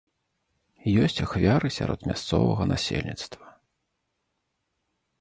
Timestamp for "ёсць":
1.03-1.21